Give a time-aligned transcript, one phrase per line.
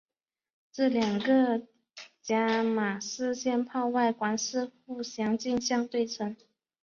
[0.71, 1.61] 这两个
[2.23, 6.35] 伽玛射线泡外观是互相镜像对称。